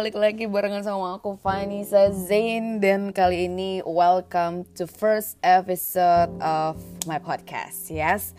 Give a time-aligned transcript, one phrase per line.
[0.00, 6.80] balik lagi barengan sama aku Vanessa Zain Dan kali ini welcome to first episode of
[7.04, 8.32] my podcast Yes.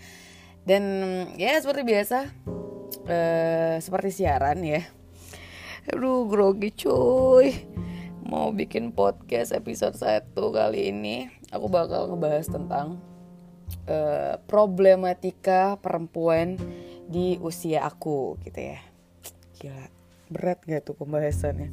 [0.66, 0.82] Dan
[1.38, 2.34] ya seperti biasa
[3.06, 4.90] uh, Seperti siaran ya.
[5.94, 7.54] Aduh grogi cuy.
[8.26, 12.98] Mau bikin podcast episode 1 kali ini Aku bakal ngebahas tentang
[13.86, 16.58] uh, Problematika perempuan
[17.06, 18.82] di usia aku gitu ya.
[19.62, 20.01] Gila
[20.32, 21.70] berat gak tuh pembahasannya?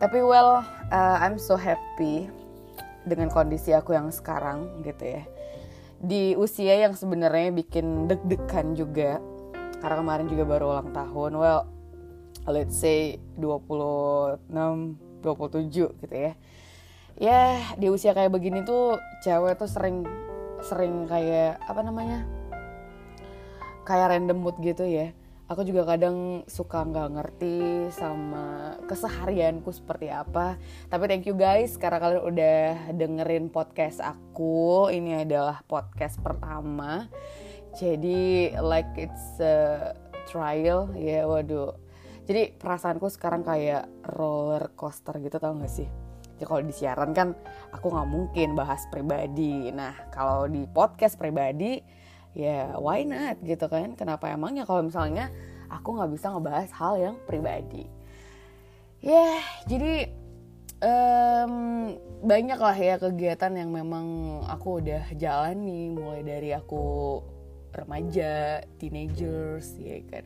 [0.00, 2.26] Tapi well uh, I'm so happy
[3.04, 5.22] dengan kondisi aku yang sekarang gitu ya.
[6.02, 9.22] Di usia yang sebenarnya bikin deg-degan juga
[9.78, 11.62] karena kemarin juga baru ulang tahun well
[12.50, 14.50] let's say 26
[15.22, 16.32] 27 gitu ya.
[17.20, 20.02] Ya di usia kayak begini tuh cewek tuh sering
[20.64, 22.26] sering kayak apa namanya
[23.86, 25.10] kayak random mood gitu ya
[25.52, 27.56] aku juga kadang suka nggak ngerti
[27.92, 30.56] sama keseharianku seperti apa.
[30.88, 32.60] Tapi thank you guys karena kalian udah
[32.96, 34.88] dengerin podcast aku.
[34.88, 37.04] Ini adalah podcast pertama.
[37.76, 39.92] Jadi like it's a
[40.24, 40.88] trial.
[40.96, 41.76] Ya yeah, waduh.
[42.24, 45.88] Jadi perasaanku sekarang kayak roller coaster gitu tau gak sih?
[46.40, 47.36] Ya kalau di siaran kan
[47.70, 49.68] aku nggak mungkin bahas pribadi.
[49.68, 52.01] Nah kalau di podcast pribadi
[52.32, 53.96] ya why not gitu kan?
[53.96, 55.28] Kenapa emangnya kalau misalnya
[55.68, 57.88] aku nggak bisa ngebahas hal yang pribadi?
[59.02, 59.94] Ya yeah, jadi
[60.82, 61.54] um,
[62.22, 64.06] banyak lah ya kegiatan yang memang
[64.46, 67.18] aku udah jalani mulai dari aku
[67.72, 70.24] remaja teenagers ya kan.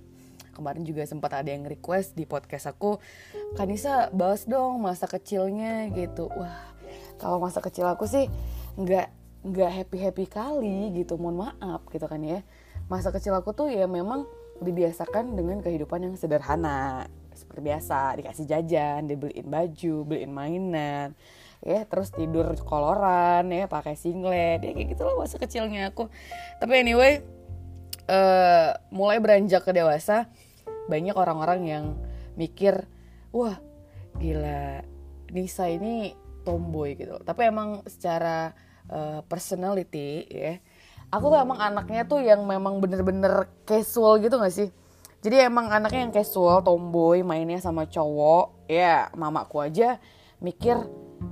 [0.52, 2.96] Kemarin juga sempat ada yang request di podcast aku
[3.60, 6.32] Kanisa bahas dong masa kecilnya gitu.
[6.32, 6.76] Wah
[7.16, 8.28] kalau masa kecil aku sih
[8.76, 9.08] nggak
[9.44, 12.40] nggak happy happy kali gitu mohon maaf gitu kan ya.
[12.86, 14.24] Masa kecil aku tuh ya memang
[14.62, 17.10] dibiasakan dengan kehidupan yang sederhana.
[17.36, 21.12] Seperti biasa dikasih jajan dibeliin baju beliin mainan
[21.64, 26.08] ya terus tidur koloran ya pakai singlet ya kayak gitulah masa kecilnya aku.
[26.60, 27.20] Tapi anyway
[28.08, 30.30] uh, mulai beranjak ke dewasa
[30.86, 31.84] banyak orang-orang yang
[32.38, 32.86] mikir
[33.34, 33.58] wah
[34.16, 34.80] gila
[35.34, 36.14] Nisa ini
[36.46, 37.18] tomboy gitu.
[37.20, 38.54] Tapi emang secara
[38.90, 40.58] uh, personality ya
[41.10, 44.68] aku tuh emang anaknya tuh yang memang bener-bener casual gitu gak sih
[45.22, 49.98] jadi emang anaknya yang casual tomboy mainnya sama cowok ya mamaku aja
[50.42, 50.76] mikir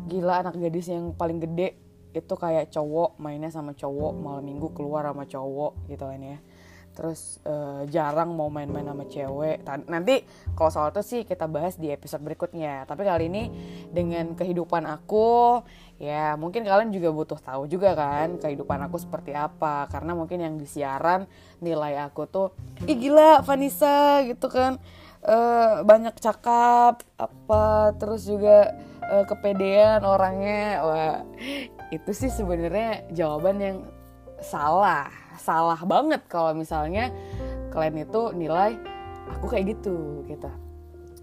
[0.08, 1.76] gila anak gadis yang paling gede
[2.14, 6.38] itu kayak cowok mainnya sama cowok malam minggu keluar sama cowok gitu kan ya
[6.94, 9.66] terus uh, jarang mau main-main sama cewek.
[9.90, 10.22] Nanti
[10.54, 12.86] kalau soal itu sih kita bahas di episode berikutnya.
[12.86, 13.42] Tapi kali ini
[13.90, 15.60] dengan kehidupan aku,
[15.98, 19.86] ya mungkin kalian juga butuh tahu juga kan kehidupan aku seperti apa.
[19.88, 21.26] Karena mungkin yang di siaran
[21.62, 22.48] nilai aku tuh,
[22.84, 24.82] ih gila Vanessa gitu kan,
[25.24, 28.74] uh, banyak cakap apa, terus juga
[29.06, 30.64] uh, kepedean orangnya.
[30.82, 31.16] Wah
[31.94, 33.78] itu sih sebenarnya jawaban yang
[34.42, 37.10] salah salah banget kalau misalnya
[37.70, 38.78] kalian itu nilai
[39.30, 40.50] aku kayak gitu gitu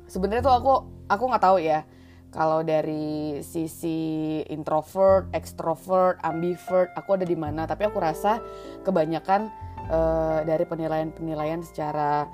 [0.09, 0.73] sebenarnya tuh aku
[1.07, 1.85] aku nggak tahu ya
[2.31, 7.67] kalau dari sisi introvert, extrovert, ambivert, aku ada di mana.
[7.67, 8.39] Tapi aku rasa
[8.87, 9.51] kebanyakan
[9.91, 12.25] uh, dari penilaian-penilaian secara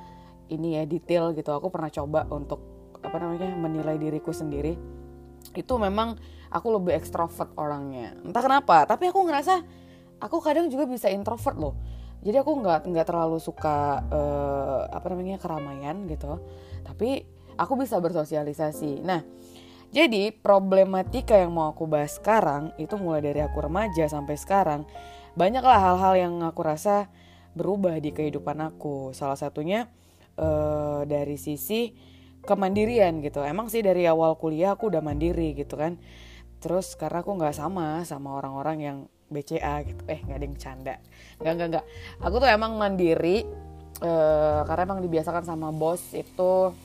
[0.53, 1.50] ini ya detail gitu.
[1.50, 2.62] Aku pernah coba untuk
[3.02, 4.78] apa namanya menilai diriku sendiri.
[5.58, 6.14] Itu memang
[6.53, 8.14] aku lebih extrovert orangnya.
[8.22, 8.85] Entah kenapa.
[8.85, 9.66] Tapi aku ngerasa
[10.22, 11.75] aku kadang juga bisa introvert loh
[12.25, 16.41] jadi aku nggak nggak terlalu suka uh, apa namanya keramaian gitu
[16.81, 17.25] tapi
[17.58, 19.22] aku bisa bersosialisasi nah
[19.87, 24.83] jadi problematika yang mau aku bahas sekarang itu mulai dari aku remaja sampai sekarang.
[25.39, 27.07] Banyaklah hal-hal yang aku rasa
[27.55, 29.15] berubah di kehidupan aku.
[29.15, 29.87] Salah satunya
[30.35, 31.95] uh, dari sisi
[32.43, 33.39] kemandirian gitu.
[33.47, 35.95] Emang sih dari awal kuliah aku udah mandiri gitu kan.
[36.59, 38.97] Terus karena aku nggak sama sama orang-orang yang
[39.31, 40.03] BCA gitu.
[40.11, 40.95] Eh nggak ada yang canda
[41.39, 41.85] nggak nggak nggak.
[42.28, 43.47] Aku tuh emang mandiri
[44.03, 46.75] uh, karena emang dibiasakan sama bos itu.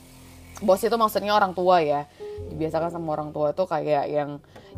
[0.63, 2.07] Bos itu maksudnya orang tua ya
[2.49, 4.29] dibiasakan sama orang tua itu kayak yang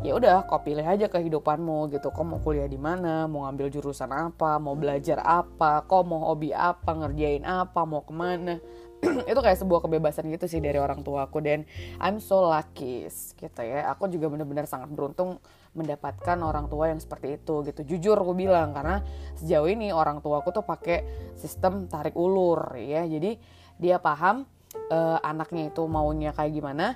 [0.03, 2.11] ya udah kau pilih aja kehidupanmu gitu.
[2.11, 3.27] Kau mau kuliah di mana?
[3.27, 4.57] Mau ngambil jurusan apa?
[4.59, 5.83] Mau belajar apa?
[5.87, 6.91] Kau mau hobi apa?
[6.95, 7.83] Ngerjain apa?
[7.83, 8.59] Mau ke mana?
[9.29, 11.43] Itu kayak sebuah kebebasan gitu sih dari orang tua aku.
[11.43, 11.67] Dan
[11.99, 13.91] I'm so lucky gitu ya.
[13.95, 15.39] Aku juga benar-benar sangat beruntung
[15.75, 17.81] mendapatkan orang tua yang seperti itu gitu.
[17.83, 19.03] Jujur aku bilang karena
[19.35, 21.03] sejauh ini orang tua aku tuh pakai
[21.35, 23.03] sistem tarik ulur ya.
[23.03, 23.35] Jadi
[23.75, 24.47] dia paham
[24.91, 26.95] uh, anaknya itu maunya kayak gimana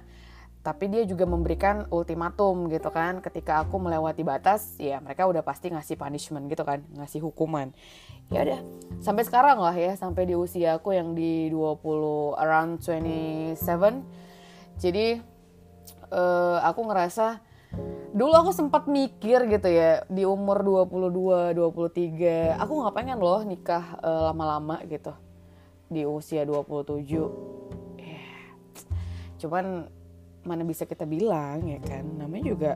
[0.60, 3.24] tapi dia juga memberikan ultimatum gitu kan.
[3.24, 6.84] Ketika aku melewati batas ya mereka udah pasti ngasih punishment gitu kan.
[7.00, 7.72] Ngasih hukuman.
[8.28, 8.60] Ya udah.
[9.00, 13.56] Sampai sekarang lah ya sampai di usia aku yang di 20 around 27
[14.80, 15.20] jadi
[16.12, 17.44] uh, aku ngerasa
[18.16, 24.00] dulu aku sempat mikir gitu ya di umur 22, 23 aku nggak pengen loh nikah
[24.00, 25.12] uh, lama-lama gitu.
[25.90, 27.02] Di usia 27
[27.98, 28.54] yeah.
[29.42, 29.90] cuman
[30.50, 32.02] mana bisa kita bilang ya kan?
[32.18, 32.72] Namanya juga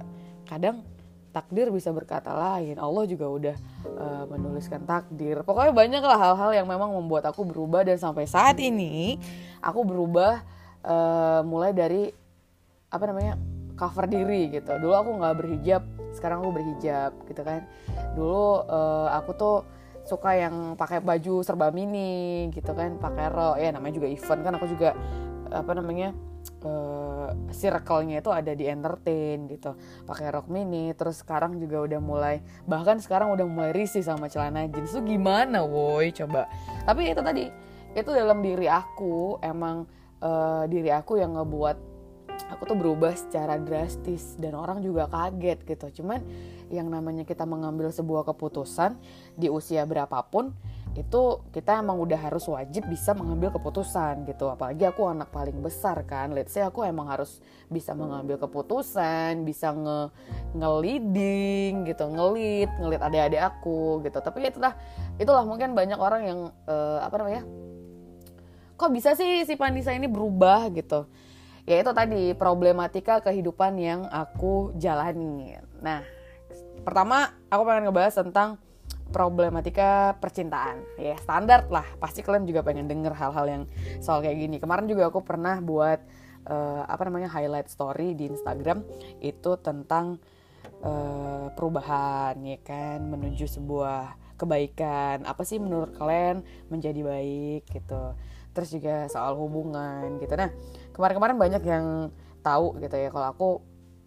[0.46, 0.86] kadang
[1.34, 2.78] takdir bisa berkata lain.
[2.78, 3.56] Allah juga udah
[3.90, 5.42] uh, menuliskan takdir.
[5.42, 7.82] Pokoknya banyak lah hal-hal yang memang membuat aku berubah.
[7.82, 9.18] Dan sampai saat ini
[9.58, 10.46] aku berubah
[10.86, 12.14] uh, mulai dari
[12.94, 13.34] apa namanya
[13.74, 14.78] cover diri gitu.
[14.78, 15.84] Dulu aku nggak berhijab
[16.14, 17.66] sekarang aku berhijab gitu kan.
[18.14, 19.58] Dulu uh, aku tuh
[20.06, 23.58] suka yang pakai baju serba mini gitu kan pakai rok.
[23.58, 24.54] Ya namanya juga event kan.
[24.62, 24.94] Aku juga
[25.50, 26.14] apa namanya
[26.64, 29.76] uh, circle-nya itu ada di entertain gitu.
[30.08, 32.36] Pakai rok mini terus sekarang juga udah mulai
[32.66, 34.92] bahkan sekarang udah mulai risih sama celana jeans.
[34.92, 36.12] Tuh gimana woi?
[36.12, 36.50] Coba.
[36.84, 37.46] Tapi itu tadi
[37.94, 39.86] itu dalam diri aku emang
[40.24, 41.78] uh, diri aku yang ngebuat
[42.50, 44.36] aku tuh berubah secara drastis.
[44.42, 46.04] Dan orang juga kaget gitu.
[46.04, 46.24] Cuman
[46.74, 48.98] yang namanya kita mengambil sebuah keputusan
[49.38, 50.52] di usia berapapun
[50.94, 54.46] itu kita emang udah harus wajib bisa mengambil keputusan gitu.
[54.46, 56.30] Apalagi aku anak paling besar kan.
[56.38, 60.14] Let's say aku emang harus bisa mengambil keputusan bisa nge
[60.54, 64.22] ngeliding gitu ngelit ngelit adik-adik aku gitu.
[64.22, 64.74] Tapi itulah
[65.18, 67.44] itulah mungkin banyak orang yang uh, apa namanya
[68.78, 71.10] kok bisa sih si Panisa ini berubah gitu?
[71.66, 76.06] Ya itu tadi problematika kehidupan yang aku jalani nah
[76.86, 78.62] pertama aku pengen ngebahas tentang
[79.14, 80.82] problematika percintaan.
[80.98, 81.86] Ya standar lah.
[82.02, 83.64] Pasti kalian juga pengen denger hal-hal yang
[84.02, 84.58] soal kayak gini.
[84.58, 86.02] Kemarin juga aku pernah buat
[86.50, 88.82] uh, apa namanya highlight story di Instagram
[89.22, 90.18] itu tentang
[90.82, 93.06] uh, perubahan ya kan?
[93.06, 95.30] Menuju sebuah kebaikan.
[95.30, 96.42] Apa sih menurut kalian
[96.74, 98.18] menjadi baik gitu.
[98.58, 100.34] Terus juga soal hubungan gitu.
[100.34, 100.50] Nah
[100.98, 102.10] kemarin-kemarin banyak yang
[102.42, 103.14] tahu gitu ya.
[103.14, 103.50] Kalau aku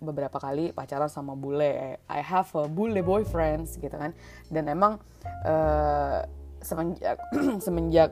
[0.01, 2.01] beberapa kali pacaran sama bule.
[2.09, 4.13] I have a bule boyfriends gitu kan.
[4.53, 5.01] Dan emang
[5.45, 6.21] uh,
[6.61, 7.17] semenjak
[7.65, 8.11] semenjak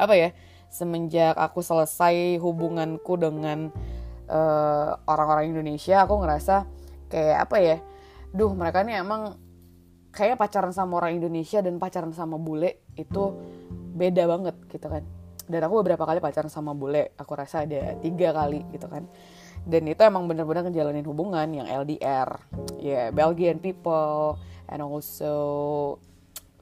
[0.00, 0.28] apa ya
[0.70, 3.68] semenjak aku selesai hubunganku dengan
[4.30, 6.64] uh, orang-orang Indonesia aku ngerasa
[7.10, 7.76] kayak apa ya
[8.30, 9.34] duh mereka ini emang
[10.14, 13.34] kayak pacaran sama orang Indonesia dan pacaran sama bule itu
[13.94, 15.02] beda banget gitu kan.
[15.50, 19.02] Dan aku beberapa kali pacaran sama bule aku rasa ada tiga kali gitu kan
[19.68, 22.40] dan itu emang bener-bener ngejalanin hubungan yang LDR
[22.80, 24.40] ya yeah, Belgian people
[24.70, 25.34] and also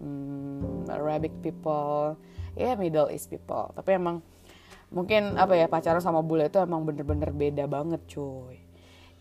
[0.00, 2.16] um, Arabic people.
[2.58, 3.70] Ya yeah, Middle East people.
[3.76, 4.24] Tapi emang
[4.88, 8.58] mungkin apa ya pacaran sama bule itu emang bener-bener beda banget cuy.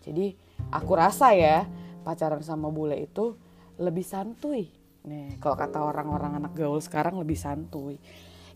[0.02, 0.34] Jadi
[0.72, 1.68] aku rasa ya
[2.02, 3.36] pacaran sama bule itu
[3.78, 4.72] lebih santuy.
[5.06, 8.00] Nih kalau kata orang-orang anak gaul sekarang lebih santuy.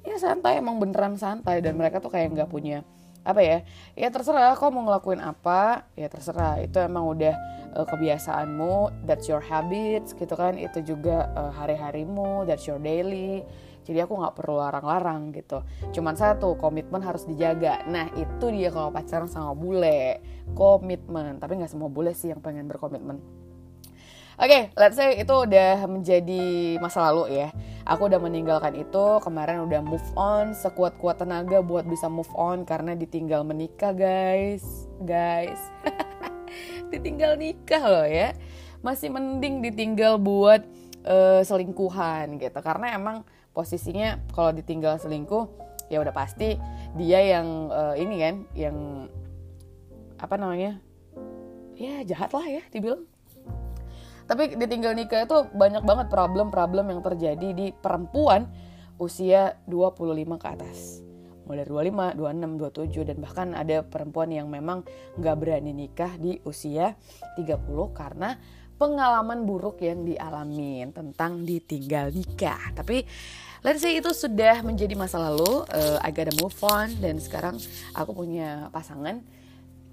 [0.02, 1.62] Ya santai emang beneran santai.
[1.62, 2.82] Dan mereka tuh kayak nggak punya
[3.22, 3.58] apa ya?
[3.94, 6.58] Ya terserah kau mau ngelakuin apa ya terserah.
[6.62, 7.34] Itu emang udah
[7.78, 9.06] uh, kebiasaanmu.
[9.06, 10.58] That's your habits gitu kan.
[10.58, 12.46] Itu juga uh, hari-harimu.
[12.46, 13.46] That's your daily.
[13.82, 15.62] Jadi aku nggak perlu larang-larang gitu.
[15.90, 17.82] Cuman satu komitmen harus dijaga.
[17.90, 20.22] Nah itu dia kalau pacaran sama bule.
[20.54, 21.42] Komitmen.
[21.42, 23.41] Tapi nggak semua bule sih yang pengen berkomitmen
[24.42, 27.54] Oke, okay, let's say itu udah menjadi masa lalu ya.
[27.86, 32.98] Aku udah meninggalkan itu, kemarin udah move on, sekuat-kuat tenaga buat bisa move on karena
[32.98, 34.90] ditinggal menikah, guys.
[35.06, 35.62] Guys.
[36.90, 38.34] ditinggal nikah loh ya.
[38.82, 40.66] Masih mending ditinggal buat
[41.06, 42.58] uh, selingkuhan gitu.
[42.66, 43.22] Karena emang
[43.54, 45.46] posisinya kalau ditinggal selingkuh
[45.86, 46.58] ya udah pasti
[46.98, 49.06] dia yang uh, ini kan, yang
[50.18, 50.82] apa namanya?
[51.78, 53.11] Ya jahat lah ya dibilang
[54.26, 58.46] tapi ditinggal nikah itu banyak banget problem-problem yang terjadi di perempuan
[59.00, 61.02] usia 25 ke atas
[61.42, 64.86] mulai 25, 26, 27 dan bahkan ada perempuan yang memang
[65.18, 66.94] nggak berani nikah di usia
[67.34, 67.58] 30
[67.92, 68.38] karena
[68.78, 72.74] pengalaman buruk yang dialami tentang ditinggal nikah.
[72.74, 73.06] Tapi
[73.62, 77.58] let's say itu sudah menjadi masa lalu, uh, I gotta move on dan sekarang
[77.94, 79.22] aku punya pasangan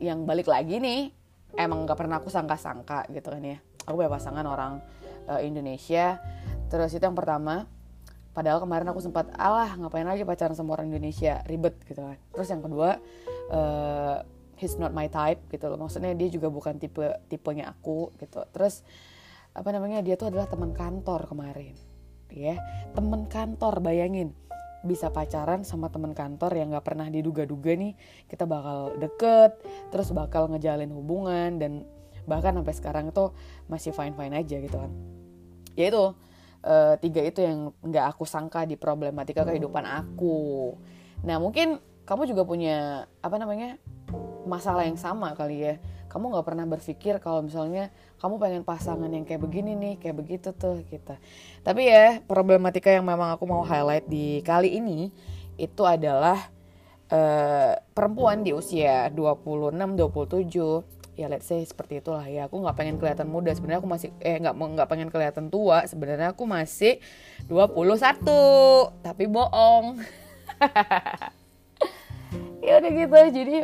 [0.02, 1.14] yang balik lagi nih.
[1.58, 3.58] Emang nggak pernah aku sangka-sangka gitu kan ya
[3.90, 4.86] aku punya pasangan orang
[5.26, 6.22] uh, Indonesia.
[6.70, 7.66] Terus itu yang pertama
[8.38, 11.42] padahal kemarin aku sempat alah ngapain lagi pacaran sama orang Indonesia?
[11.50, 12.22] Ribet gitu kan.
[12.30, 13.02] Terus yang kedua
[13.50, 14.22] uh,
[14.62, 15.82] he's not my type gitu loh.
[15.82, 17.02] Maksudnya dia juga bukan tipe
[17.34, 18.46] tipenya aku gitu.
[18.54, 18.86] Terus
[19.58, 21.74] apa namanya dia tuh adalah teman kantor kemarin
[22.30, 22.62] ya.
[22.94, 24.38] Teman kantor bayangin.
[24.80, 28.00] Bisa pacaran sama teman kantor yang nggak pernah diduga-duga nih
[28.32, 29.60] kita bakal deket
[29.92, 31.84] terus bakal ngejalin hubungan dan
[32.30, 33.34] bahkan sampai sekarang itu
[33.66, 34.92] masih fine fine aja gitu kan.
[35.74, 36.14] Ya itu
[36.64, 40.78] uh, tiga itu yang nggak aku sangka di problematika kehidupan aku.
[41.26, 43.82] Nah mungkin kamu juga punya apa namanya
[44.46, 45.76] masalah yang sama kali ya.
[46.10, 50.50] Kamu nggak pernah berpikir kalau misalnya kamu pengen pasangan yang kayak begini nih kayak begitu
[50.58, 51.14] tuh gitu.
[51.62, 55.14] Tapi ya problematika yang memang aku mau highlight di kali ini
[55.60, 56.50] itu adalah
[57.14, 62.48] uh, perempuan di usia 26 27 ya let's say seperti itulah ya.
[62.48, 63.52] Aku nggak pengen kelihatan muda.
[63.52, 65.84] Sebenarnya aku masih eh nggak nggak pengen kelihatan tua.
[65.84, 67.04] Sebenarnya aku masih
[67.52, 70.00] 21 tapi bohong.
[72.60, 73.18] Ya udah gitu.
[73.34, 73.56] Jadi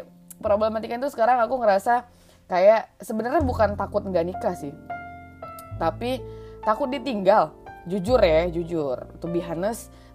[0.41, 2.09] problematika itu sekarang aku ngerasa
[2.49, 4.73] kayak sebenarnya bukan takut nggak nikah sih.
[5.77, 6.23] Tapi
[6.65, 7.53] takut ditinggal.
[7.85, 8.97] Jujur ya jujur.
[9.21, 9.43] To be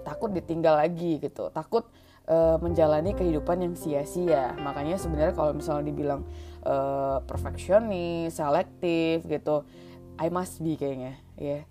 [0.02, 1.54] takut ditinggal lagi gitu.
[1.54, 1.86] Takut
[2.30, 6.22] uh, menjalani kehidupan yang sia-sia makanya sebenarnya kalau misalnya dibilang
[6.62, 9.66] uh, perfeksionis selektif gitu
[10.16, 11.62] I must be kayaknya ya yeah.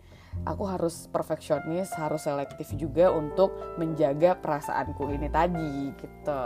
[0.44, 6.44] aku harus perfeksionis harus selektif juga untuk menjaga perasaanku ini tadi gitu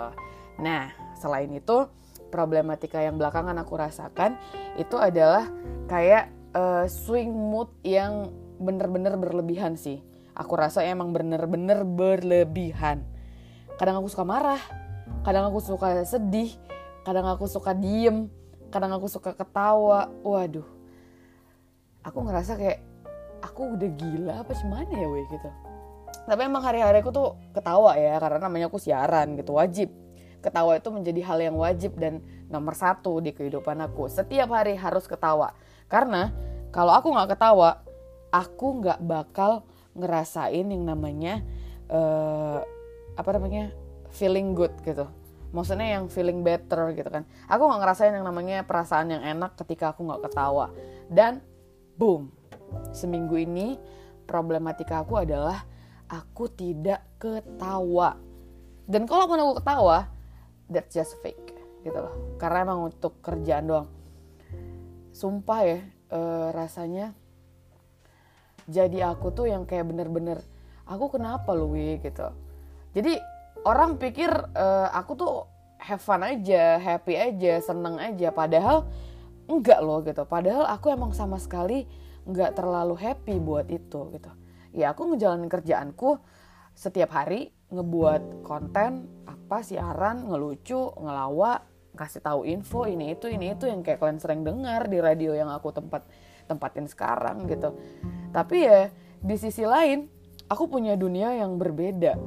[0.62, 1.90] nah selain itu
[2.34, 4.38] problematika yang belakangan aku rasakan
[4.78, 5.46] itu adalah
[5.86, 10.02] kayak uh, swing mood yang bener-bener berlebihan sih.
[10.34, 13.06] Aku rasa emang bener-bener berlebihan.
[13.84, 14.64] Kadang aku suka marah,
[15.28, 16.56] kadang aku suka sedih,
[17.04, 18.32] kadang aku suka diem,
[18.72, 20.08] kadang aku suka ketawa.
[20.24, 20.64] Waduh,
[22.00, 22.80] aku ngerasa kayak
[23.44, 25.52] aku udah gila apa cuman ya weh gitu.
[26.16, 29.92] Tapi emang hari-hari aku tuh ketawa ya karena namanya aku siaran gitu wajib
[30.40, 34.08] ketawa itu menjadi hal yang wajib dan nomor satu di kehidupan aku.
[34.08, 35.60] Setiap hari harus ketawa.
[35.92, 36.32] Karena
[36.72, 37.84] kalau aku nggak ketawa,
[38.32, 41.44] aku nggak bakal ngerasain yang namanya
[41.92, 42.64] uh,
[43.18, 43.74] apa namanya
[44.14, 45.10] feeling good gitu.
[45.54, 47.30] Maksudnya yang feeling better gitu kan.
[47.46, 50.74] Aku nggak ngerasain yang namanya perasaan yang enak ketika aku nggak ketawa.
[51.06, 51.46] Dan
[51.94, 52.34] boom,
[52.90, 53.78] seminggu ini
[54.26, 55.62] problematika aku adalah
[56.10, 58.18] aku tidak ketawa.
[58.90, 60.10] Dan kalau aku ketawa,
[60.74, 61.54] that's just fake
[61.84, 63.88] gitu loh karena emang untuk kerjaan doang
[65.12, 65.80] sumpah ya
[66.10, 66.20] e,
[66.56, 67.12] rasanya
[68.66, 70.40] jadi aku tuh yang kayak bener-bener
[70.88, 72.32] aku kenapa lu gitu
[72.94, 73.18] jadi
[73.66, 75.34] orang pikir e, aku tuh
[75.82, 78.30] have fun aja happy aja seneng aja.
[78.30, 78.88] Padahal
[79.50, 80.24] enggak loh gitu.
[80.24, 81.90] Padahal aku emang sama sekali
[82.24, 84.32] enggak terlalu happy buat itu gitu.
[84.72, 86.22] Ya aku ngejalanin kerjaanku
[86.74, 93.70] setiap hari ngebuat konten apa siaran ngelucu ngelawak kasih tahu info ini itu ini itu
[93.70, 96.06] yang kayak kalian sering dengar di radio yang aku tempat
[96.50, 97.74] tempatin sekarang gitu.
[98.34, 98.90] Tapi ya
[99.22, 100.10] di sisi lain
[100.50, 102.18] aku punya dunia yang berbeda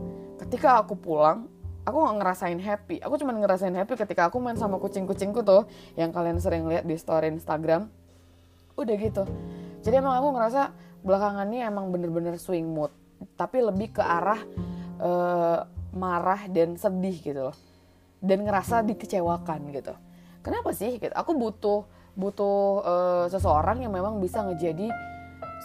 [0.47, 1.50] ketika aku pulang
[1.87, 3.03] aku nggak ngerasain happy.
[3.03, 6.99] Aku cuma ngerasain happy ketika aku main sama kucing-kucingku tuh yang kalian sering lihat di
[6.99, 7.91] story Instagram.
[8.75, 9.26] Udah gitu.
[9.87, 10.75] Jadi emang aku ngerasa
[11.07, 12.91] belakangan ini emang bener-bener swing mood.
[13.38, 14.43] Tapi lebih ke arah
[14.99, 17.57] uh, marah dan sedih gitu loh.
[18.19, 19.95] Dan ngerasa dikecewakan gitu.
[20.43, 20.99] Kenapa sih?
[20.99, 21.15] Gitu.
[21.15, 21.87] Aku butuh
[22.17, 24.88] butuh uh, seseorang yang memang bisa ngejadi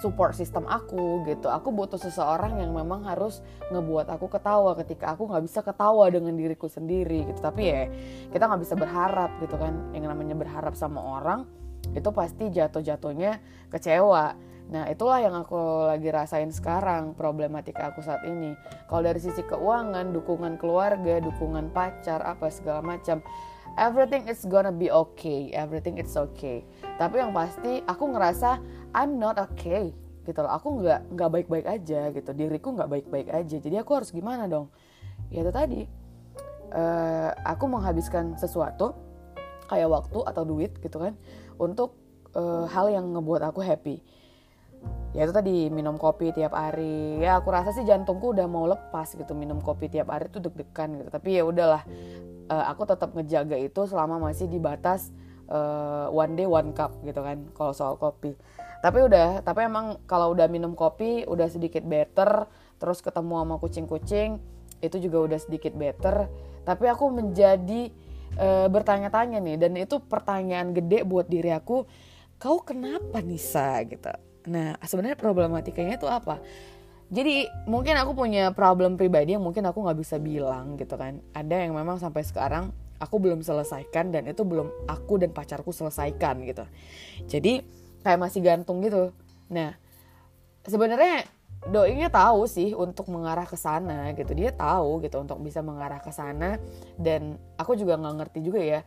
[0.02, 1.48] support system aku gitu.
[1.54, 6.34] Aku butuh seseorang yang memang harus ngebuat aku ketawa ketika aku nggak bisa ketawa dengan
[6.34, 7.38] diriku sendiri gitu.
[7.38, 7.86] Tapi ya
[8.34, 9.94] kita nggak bisa berharap gitu kan.
[9.94, 11.46] Yang namanya berharap sama orang
[11.94, 13.38] itu pasti jatuh-jatuhnya
[13.70, 14.50] kecewa.
[14.72, 18.56] Nah, itulah yang aku lagi rasain sekarang, problematika aku saat ini.
[18.88, 23.20] Kalau dari sisi keuangan, dukungan keluarga, dukungan pacar, apa segala macam,
[23.80, 26.64] everything is gonna be okay, everything is okay.
[27.00, 28.60] Tapi yang pasti aku ngerasa
[28.96, 29.96] I'm not okay
[30.28, 30.52] gitu loh.
[30.52, 32.30] Aku nggak nggak baik-baik aja gitu.
[32.36, 33.56] Diriku nggak baik-baik aja.
[33.58, 34.70] Jadi aku harus gimana dong?
[35.32, 35.82] Ya itu tadi.
[36.72, 38.96] Uh, aku menghabiskan sesuatu
[39.68, 41.20] kayak waktu atau duit gitu kan
[41.60, 42.00] untuk
[42.32, 44.00] uh, hal yang ngebuat aku happy
[45.12, 47.20] ya itu tadi minum kopi tiap hari.
[47.20, 51.04] Ya aku rasa sih jantungku udah mau lepas gitu minum kopi tiap hari tuh deg-degan
[51.04, 51.10] gitu.
[51.12, 51.84] Tapi ya udahlah
[52.48, 55.12] uh, aku tetap ngejaga itu selama masih di batas
[55.52, 58.36] uh, one day one cup gitu kan kalau soal kopi.
[58.82, 62.48] Tapi udah tapi emang kalau udah minum kopi udah sedikit better
[62.82, 64.42] terus ketemu sama kucing-kucing
[64.82, 66.32] itu juga udah sedikit better.
[66.64, 67.92] Tapi aku menjadi
[68.40, 71.84] uh, bertanya-tanya nih dan itu pertanyaan gede buat diri aku
[72.42, 73.86] kau kenapa Nisa?
[73.86, 76.42] gitu Nah, sebenarnya problematikanya itu apa?
[77.12, 81.20] Jadi mungkin aku punya problem pribadi yang mungkin aku nggak bisa bilang gitu kan.
[81.36, 82.72] Ada yang memang sampai sekarang
[83.04, 86.64] aku belum selesaikan dan itu belum aku dan pacarku selesaikan gitu.
[87.28, 87.60] Jadi
[88.00, 89.12] kayak masih gantung gitu.
[89.52, 89.76] Nah,
[90.64, 91.28] sebenarnya
[91.68, 94.32] doinya tahu sih untuk mengarah ke sana gitu.
[94.32, 96.64] Dia tahu gitu untuk bisa mengarah ke sana
[96.96, 98.82] dan aku juga nggak ngerti juga ya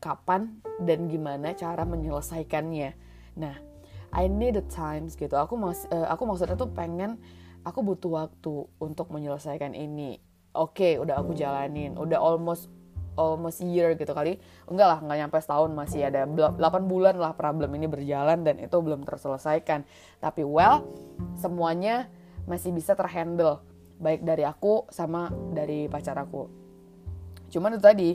[0.00, 2.96] kapan dan gimana cara menyelesaikannya.
[3.36, 3.69] Nah,
[4.10, 5.34] I need the times gitu.
[5.38, 7.18] Aku mas uh, aku maksudnya tuh pengen
[7.62, 10.18] aku butuh waktu untuk menyelesaikan ini.
[10.50, 11.94] Oke okay, udah aku jalanin.
[11.94, 12.66] Udah almost
[13.14, 14.42] almost year gitu kali.
[14.66, 15.70] Enggak lah nggak nyampe setahun.
[15.70, 16.58] Masih ada 8
[16.90, 19.86] bulan lah problem ini berjalan dan itu belum terselesaikan.
[20.18, 20.90] Tapi well
[21.38, 22.10] semuanya
[22.50, 23.62] masih bisa terhandle.
[24.02, 26.50] Baik dari aku sama dari pacar aku.
[27.50, 28.10] Cuman itu tadi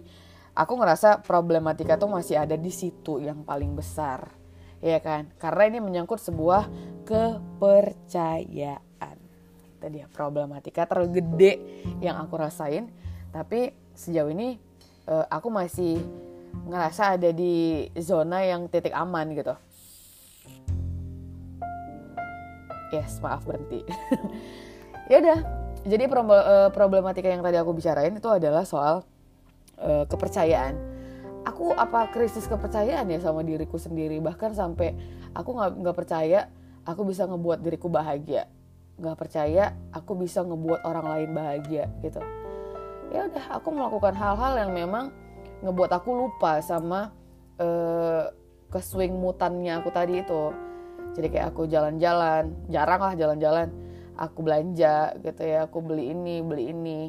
[0.55, 4.44] aku ngerasa problematika tuh masih ada di situ yang paling besar
[4.79, 5.27] ya kan?
[5.39, 6.67] Karena ini menyangkut sebuah
[7.05, 9.17] kepercayaan.
[9.77, 11.59] Itu dia problematika tergede
[12.01, 12.89] yang aku rasain.
[13.29, 14.59] Tapi sejauh ini
[15.07, 15.99] uh, aku masih
[16.65, 19.55] ngerasa ada di zona yang titik aman gitu.
[22.95, 23.83] Yes maaf berhenti.
[25.05, 25.37] Ya udah.
[25.85, 29.05] Jadi eh, problematika yang tadi aku bicarain itu adalah soal
[29.77, 30.94] uh, kepercayaan
[31.45, 34.17] aku apa krisis kepercayaan ya sama diriku sendiri?
[34.19, 34.97] Bahkan sampai
[35.37, 36.49] aku nggak nggak percaya
[36.83, 38.49] aku bisa ngebuat diriku bahagia.
[38.97, 42.19] Nggak percaya aku bisa ngebuat orang lain bahagia gitu.
[43.13, 45.13] Ya udah aku melakukan hal-hal yang memang
[45.61, 47.13] ngebuat aku lupa sama
[47.61, 48.27] uh,
[48.73, 50.51] keswing mutannya aku tadi itu.
[51.15, 53.69] Jadi kayak aku jalan-jalan jarang lah jalan-jalan.
[54.15, 57.01] Aku belanja gitu ya aku beli ini beli ini.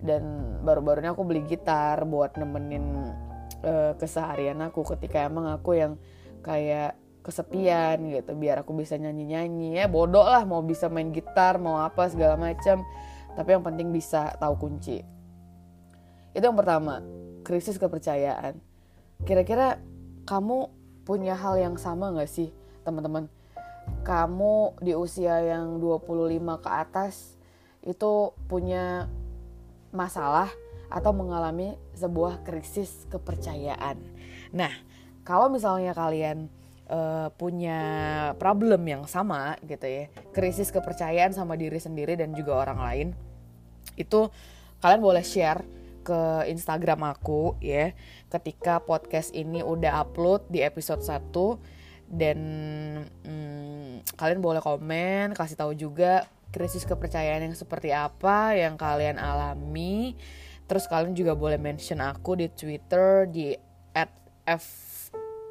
[0.00, 3.28] Dan baru-baru ini aku beli gitar buat nemenin
[3.64, 5.96] uh, keseharian aku ketika emang aku yang
[6.40, 11.84] kayak kesepian gitu biar aku bisa nyanyi-nyanyi ya bodoh lah mau bisa main gitar mau
[11.84, 12.80] apa segala macam
[13.34, 15.02] tapi yang penting bisa tahu kunci.
[16.34, 17.02] Itu yang pertama
[17.46, 18.58] krisis kepercayaan.
[19.26, 19.78] Kira-kira
[20.26, 20.70] kamu
[21.06, 22.50] punya hal yang sama gak sih
[22.86, 23.26] teman-teman?
[24.06, 27.34] Kamu di usia yang 25 ke atas
[27.82, 29.10] itu punya
[29.90, 30.52] masalah
[30.90, 33.96] atau mengalami sebuah krisis kepercayaan.
[34.50, 34.74] Nah,
[35.22, 36.50] kalau misalnya kalian
[36.90, 37.80] uh, punya
[38.36, 40.04] problem yang sama gitu ya,
[40.34, 43.08] krisis kepercayaan sama diri sendiri dan juga orang lain,
[43.94, 44.26] itu
[44.82, 45.62] kalian boleh share
[46.00, 47.92] ke Instagram aku ya
[48.32, 51.30] ketika podcast ini udah upload di episode 1
[52.10, 52.38] dan
[53.22, 60.18] hmm, kalian boleh komen kasih tahu juga krisis kepercayaan yang seperti apa yang kalian alami
[60.70, 63.58] terus kalian juga boleh mention aku di Twitter di
[63.90, 64.14] at
[64.46, 64.64] f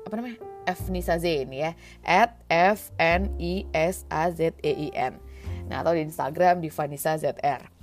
[0.08, 0.40] apa namanya?
[0.64, 1.76] F nisa zain ya.
[2.08, 5.20] At f n i s a z e i n.
[5.68, 7.80] Nah atau di Instagram di Vanessa zr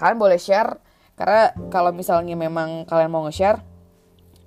[0.00, 0.80] kalian boleh share
[1.20, 3.60] karena kalau misalnya memang kalian mau nge-share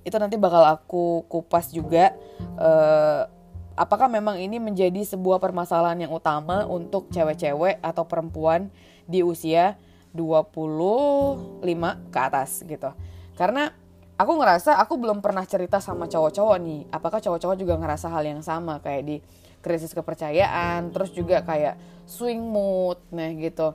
[0.02, 2.18] itu nanti bakal aku kupas juga
[2.58, 3.30] uh,
[3.78, 8.74] apakah memang ini menjadi sebuah permasalahan yang utama untuk cewek-cewek atau perempuan
[9.06, 9.78] di usia
[10.14, 12.94] 25 ke atas gitu.
[13.34, 13.74] Karena
[14.16, 16.82] aku ngerasa aku belum pernah cerita sama cowok-cowok nih.
[16.94, 19.18] Apakah cowok-cowok juga ngerasa hal yang sama kayak di
[19.60, 23.74] krisis kepercayaan, terus juga kayak swing mood, nah gitu.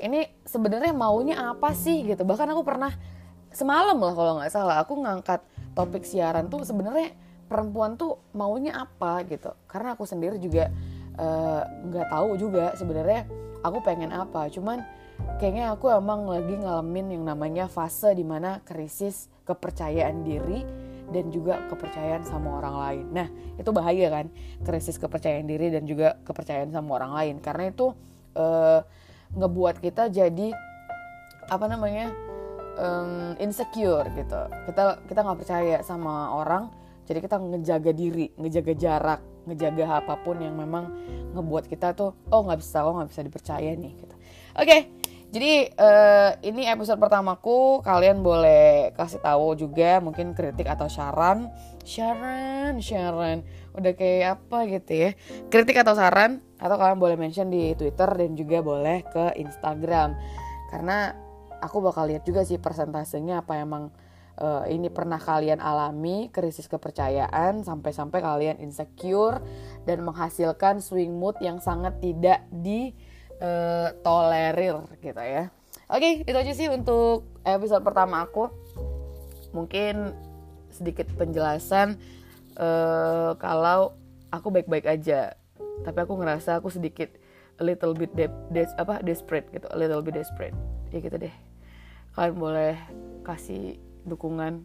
[0.00, 2.22] Ini sebenarnya maunya apa sih gitu.
[2.24, 2.94] Bahkan aku pernah
[3.50, 5.42] semalam lah kalau nggak salah aku ngangkat
[5.74, 7.10] topik siaran tuh sebenarnya
[7.50, 10.70] perempuan tuh maunya apa gitu karena aku sendiri juga
[11.18, 13.26] eh, nggak uh, tahu juga sebenarnya
[13.66, 14.86] aku pengen apa cuman
[15.40, 20.62] kayaknya aku emang lagi ngalamin yang namanya fase di mana krisis kepercayaan diri
[21.10, 23.04] dan juga kepercayaan sama orang lain.
[23.10, 23.28] Nah
[23.58, 24.26] itu bahaya kan
[24.62, 27.92] krisis kepercayaan diri dan juga kepercayaan sama orang lain karena itu
[28.38, 28.80] uh,
[29.34, 30.54] ngebuat kita jadi
[31.50, 32.14] apa namanya
[32.78, 34.40] um, insecure gitu.
[34.70, 36.70] Kita kita nggak percaya sama orang
[37.10, 40.94] jadi kita ngejaga diri ngejaga jarak ngejaga apa pun yang memang
[41.34, 44.80] ngebuat kita tuh oh nggak bisa oh nggak bisa dipercaya nih gitu oke okay,
[45.30, 47.86] jadi uh, ini episode pertamaku.
[47.86, 51.46] Kalian boleh kasih tahu juga mungkin kritik atau saran.
[51.86, 53.46] Saran saran
[53.78, 55.10] udah kayak apa gitu ya.
[55.46, 60.18] Kritik atau saran atau kalian boleh mention di Twitter dan juga boleh ke Instagram.
[60.74, 61.14] Karena
[61.62, 63.94] aku bakal lihat juga sih persentasenya apa emang
[64.42, 69.38] uh, ini pernah kalian alami krisis kepercayaan sampai-sampai kalian insecure
[69.86, 73.09] dan menghasilkan swing mood yang sangat tidak ditolerir
[73.40, 75.48] uh, gitu ya.
[75.90, 78.46] Oke, itu aja sih untuk episode pertama aku.
[79.50, 80.14] Mungkin
[80.70, 81.98] sedikit penjelasan
[82.54, 83.98] uh, kalau
[84.30, 85.34] aku baik-baik aja,
[85.82, 87.10] tapi aku ngerasa aku sedikit
[87.58, 90.54] a little bit de des apa desperate gitu, a little bit desperate.
[90.94, 91.34] Ya gitu deh.
[92.14, 92.78] Kalian boleh
[93.26, 94.62] kasih dukungan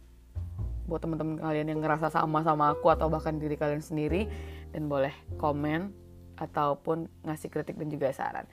[0.86, 4.30] buat teman-teman kalian yang ngerasa sama sama aku atau bahkan diri kalian sendiri
[4.70, 5.90] dan boleh komen
[6.36, 8.45] ataupun ngasih kritik dan juga saran.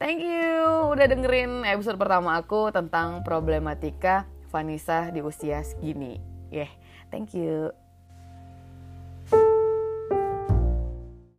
[0.00, 6.20] Thank you udah dengerin episode pertama aku tentang problematika Vanessa di usia segini.
[6.50, 6.70] Yeah,
[7.12, 7.89] thank you.